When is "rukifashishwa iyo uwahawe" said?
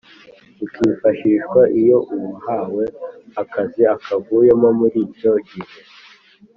0.59-2.85